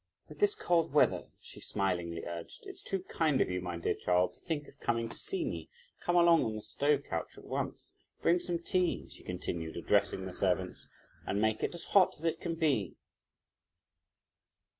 "With 0.27 0.39
this 0.39 0.55
cold 0.55 0.93
weather," 0.93 1.27
she 1.41 1.59
smilingly 1.59 2.25
urged, 2.25 2.65
"it's 2.65 2.81
too 2.81 3.03
kind 3.03 3.39
of 3.39 3.51
you, 3.51 3.61
my 3.61 3.77
dear 3.77 3.93
child, 3.93 4.33
to 4.33 4.39
think 4.39 4.67
of 4.67 4.79
coming 4.79 5.07
to 5.09 5.15
see 5.15 5.45
me; 5.45 5.69
come 5.99 6.15
along 6.15 6.43
on 6.43 6.55
the 6.55 6.63
stove 6.63 7.03
couch 7.07 7.37
at 7.37 7.43
once! 7.45 7.93
Bring 8.19 8.39
some 8.39 8.57
tea," 8.57 9.07
she 9.09 9.21
continued, 9.21 9.77
addressing 9.77 10.25
the 10.25 10.33
servants, 10.33 10.87
"and 11.27 11.39
make 11.39 11.61
it 11.61 11.75
as 11.75 11.85
hot 11.85 12.15
as 12.17 12.25
it 12.25 12.41
can 12.41 12.55
be!" 12.55 12.95